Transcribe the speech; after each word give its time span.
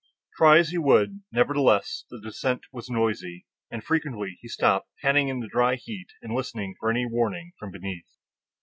Try 0.35 0.57
as 0.57 0.69
he 0.69 0.79
would, 0.79 1.21
nevertheless 1.31 2.05
the 2.09 2.19
descent 2.19 2.63
was 2.71 2.89
noisy, 2.89 3.45
and 3.69 3.83
frequently 3.83 4.39
he 4.41 4.47
stopped, 4.47 4.89
panting 4.99 5.27
in 5.27 5.41
the 5.41 5.47
dry 5.47 5.75
heat 5.75 6.07
and 6.23 6.33
listening 6.33 6.73
for 6.79 6.89
any 6.89 7.05
warning 7.05 7.51
from 7.59 7.69
beneath. 7.69 8.09